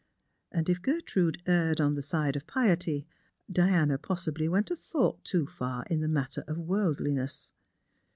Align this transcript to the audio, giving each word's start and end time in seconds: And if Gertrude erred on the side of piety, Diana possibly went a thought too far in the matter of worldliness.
And 0.51 0.67
if 0.67 0.81
Gertrude 0.81 1.43
erred 1.45 1.79
on 1.79 1.93
the 1.93 2.01
side 2.01 2.35
of 2.35 2.47
piety, 2.47 3.05
Diana 3.51 3.99
possibly 3.99 4.49
went 4.49 4.71
a 4.71 4.75
thought 4.75 5.23
too 5.23 5.45
far 5.45 5.85
in 5.91 6.01
the 6.01 6.07
matter 6.07 6.43
of 6.47 6.57
worldliness. 6.57 7.51